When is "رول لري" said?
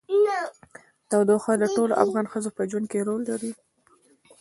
3.07-3.51